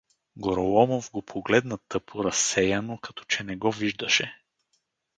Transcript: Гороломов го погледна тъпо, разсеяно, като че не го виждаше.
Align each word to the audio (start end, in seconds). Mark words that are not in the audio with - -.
Гороломов 0.37 1.11
го 1.11 1.21
погледна 1.21 1.77
тъпо, 1.77 2.23
разсеяно, 2.23 2.97
като 2.97 3.23
че 3.25 3.43
не 3.43 3.55
го 3.57 3.71
виждаше. 3.71 4.35